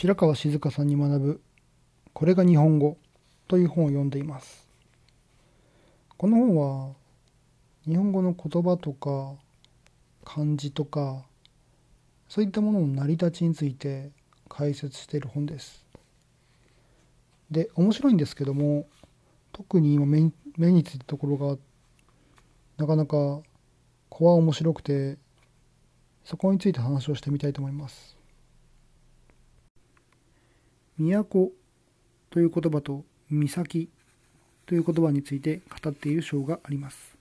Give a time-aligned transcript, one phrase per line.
[0.00, 1.40] 白川静香さんに学ぶ
[2.12, 2.98] これが日本語
[3.48, 4.68] という本を読んでいます。
[6.16, 6.92] この本は
[7.84, 9.34] 日本語の言葉とか
[10.24, 11.24] 漢字とか
[12.28, 14.12] そういったものの成り立ちについて
[14.48, 15.84] 解説している本です。
[17.50, 18.86] で面白いんですけども
[19.50, 21.56] 特に今目に目についたところが
[22.76, 23.40] なかなか
[24.10, 25.18] 子は面白くて
[26.22, 28.17] そこについて話をしてみたいと思います。
[30.98, 31.52] 都
[32.30, 33.88] という言葉と岬
[34.66, 37.16] という言葉について語っている章があります。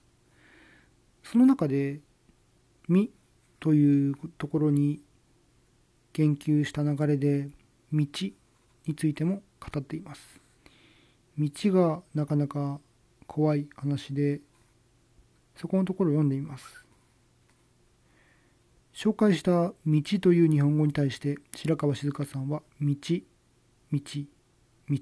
[1.24, 2.00] その中で
[2.90, 3.12] 「み」
[3.60, 5.02] というところに
[6.14, 7.50] 言及した流れで
[7.94, 8.06] 「道」
[8.88, 10.42] についても語っています。
[11.38, 12.80] 道がなかなか
[13.28, 14.42] 怖い話で
[15.56, 16.86] そこのところを読んでみます。
[18.94, 22.96] 紹介した「道」という日本語に対して白川静香さんは「道」
[23.92, 24.00] 「道」
[24.90, 24.98] 「道」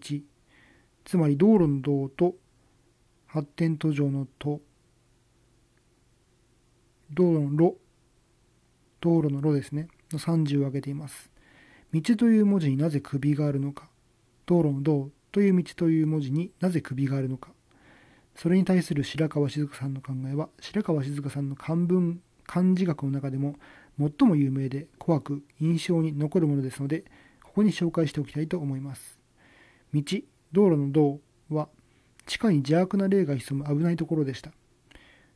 [1.05, 2.35] つまり道路の道と
[3.27, 4.61] 発展途上のと
[7.11, 7.77] 道路の路。
[9.01, 9.87] 道路の路ですね。
[10.11, 11.31] の30を挙げています。
[11.93, 13.89] 道という文字になぜ首があるのか。
[14.45, 17.51] 道路の道という道という文字になぜ首があるのか。
[18.35, 23.55] それに対する白川静香さんの考えは白川静香さんの漢文漢字学の中でも
[23.97, 27.05] 最も有名で怖く印象に残るものですので
[27.55, 29.17] ここに紹介しておきたいと思います。
[29.93, 30.03] 道
[30.51, 31.69] 道路の道は
[32.25, 34.51] 地下に邪悪な霊が潜む危ないところでした。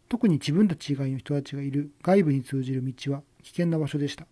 [0.10, 4.28] 特に自分たち以外の人たちがいる外部に通じる道は危険な場所でした。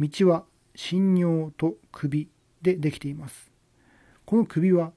[0.00, 2.26] 道は信尿と首
[2.62, 3.52] でできています。
[4.24, 4.90] この首は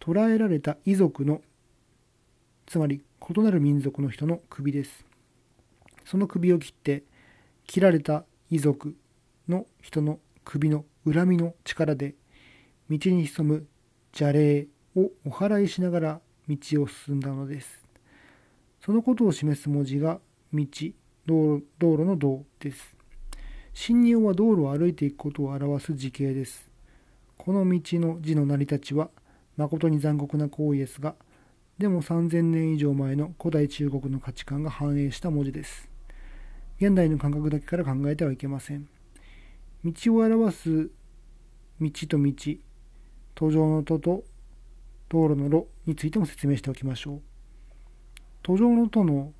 [0.00, 1.40] 捕らえられた遺族の
[2.66, 5.06] つまり異なる民族の人の首です。
[6.04, 7.04] その首を切って
[7.66, 8.94] 切られた遺族
[9.48, 12.14] の人の首の恨みの力で
[12.88, 13.66] 道に潜む
[14.12, 17.82] 邪霊をお祓いしながら道を進んだのです。
[18.80, 20.20] そのことを示す文字が
[20.52, 20.64] 道
[21.26, 22.96] 道路道路の道です。
[23.72, 26.70] 侵入は道路を歩いていくことを表す時形です。
[27.38, 29.10] この道の字の成り立ちは
[29.56, 31.14] 誠に残酷な行為ですが
[31.78, 35.88] でも3000年以上前の古代中国の価値観が反映した文字です。
[36.76, 38.88] 現代の感覚だけから考えてはいけません。
[39.84, 40.90] 道を表す
[41.80, 42.32] 道と道
[43.34, 44.22] 途上の途と
[45.08, 47.20] 道路の路についても説明しておきましょう。
[48.42, 49.32] 途上の途の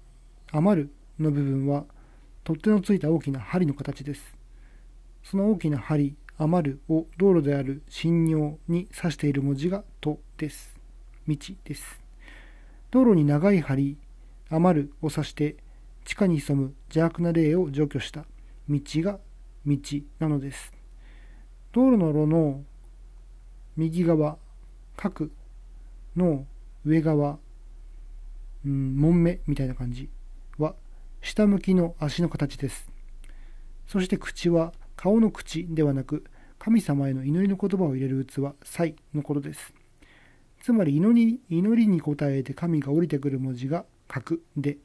[0.50, 1.84] 余るの部分は
[2.42, 4.36] 取っ手のついた大きな針の形です。
[5.22, 10.76] その大きな針余るを道路である信用に指している文字がとです。
[11.28, 12.02] 道です。
[12.90, 13.96] 道路に長い針
[14.50, 15.56] 余るを指して
[16.04, 18.24] 地下に潜む邪悪な霊を除去した
[18.68, 19.20] 道が
[19.66, 19.78] 道
[20.18, 20.72] なのです。
[21.72, 22.62] 道路の路の
[23.76, 24.38] 右側
[24.96, 25.28] 角
[26.16, 26.46] の
[26.84, 27.38] 上側、
[28.66, 30.10] うん、門目みたいな感じ
[30.58, 30.74] は
[31.20, 32.90] 下向きの足の形です。
[33.86, 36.24] そして口は顔の口ではなく
[36.58, 39.72] 神様への祈りの言葉を入れる器祭のことです。
[40.62, 44.78] つまり祈り祈りに応えて神が降りてくる文字が角で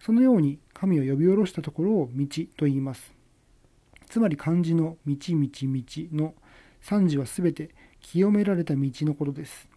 [0.00, 3.17] そのように神を呼び下ろしたところを道と言います。
[4.08, 5.82] つまり漢字の道道道
[6.12, 6.34] の
[6.80, 7.70] 三字はすべて
[8.00, 9.68] 清められた道のことです。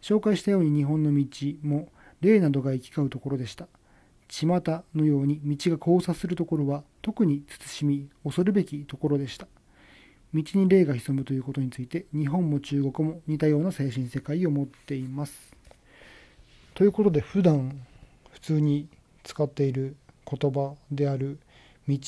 [0.00, 1.26] 紹介したように日本の道
[1.62, 1.88] も
[2.20, 3.68] 霊などが行き交うところでした。
[4.28, 4.46] 巷
[4.94, 9.46] のように道が交差するところは特に慎み恐るべきところでした。
[10.32, 15.54] 道に霊が潜むということについて日本も中国も似たような精神世界を持っています。
[16.74, 17.84] ということで普段
[18.30, 18.88] 普通に
[19.24, 21.40] 使っている言葉である
[21.88, 21.98] 道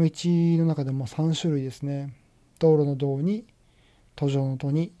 [0.00, 0.10] 道
[0.58, 2.14] の中でも3種類ですね。
[2.58, 3.44] 道路の道に
[4.16, 4.92] 途上の途に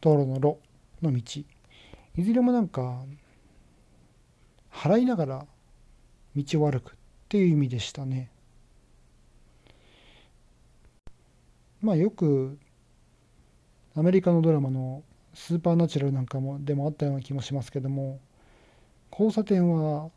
[0.00, 0.58] 道路の路
[1.02, 1.42] の道。
[2.16, 3.04] いずれもなんか
[4.70, 5.46] 払いながら
[6.36, 6.94] 道を歩くっ
[7.28, 8.30] ていう意味でしたね。
[11.80, 12.58] まあよく
[13.94, 15.02] アメリカのドラマの
[15.34, 18.20] スーパーナチュラルなんかもでもあったような気もしますけども
[19.12, 20.10] 交差点は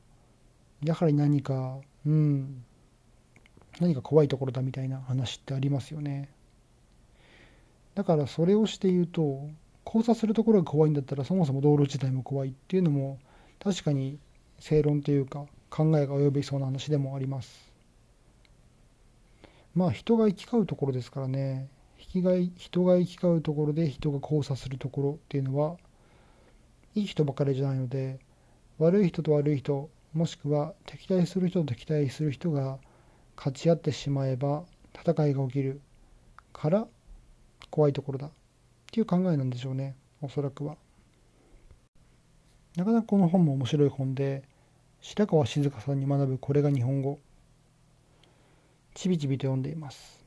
[0.83, 2.63] やはり何かうん
[3.79, 6.29] 何か怖いところだみたいな話ってありますよね。
[7.95, 9.47] だからそれをして言うと
[9.85, 13.19] 交差するところが怖いんだったらそもそも道路自体も怖いっていうのも
[13.59, 14.19] 確かに
[14.59, 17.71] 正論というか考えが及びそうな話でもあります。
[19.73, 21.67] まあ人が行き交うところですからね。
[21.97, 25.77] 人が人が行き交うところで人が交差するところっていうのは
[26.95, 28.19] いい人ばかりじゃないので
[28.77, 32.77] 悪い人と悪い人もしくは敵対する人と敵対する人が
[33.37, 34.63] 勝ち合ってしまえば
[34.93, 35.79] 戦いが起きる
[36.51, 36.87] から
[37.69, 38.31] 怖いところだっ
[38.91, 40.75] ていう考えなんでしょうねおそらくは。
[42.75, 44.43] なかなかこの本も面白い本で
[45.01, 47.19] 白川静香さんに学ぶこれが日本語
[48.93, 50.25] ちびちびと読んでいます。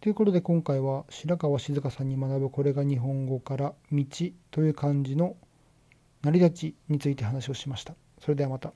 [0.00, 4.04] ということで今回は白川静香さんに学ぶこれが日本語から道
[4.52, 5.36] という漢字の
[6.22, 7.94] 成り立ちについて話をしました。
[8.20, 8.72] それではまた。